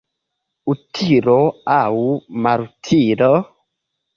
[0.73, 1.35] Utilo
[1.75, 1.99] aŭ
[2.47, 3.31] malutilo?